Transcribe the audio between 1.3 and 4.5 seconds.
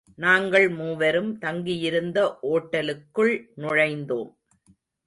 தங்கியிருந்த ஒட்டலுக்குள் நுழைந்தோம்.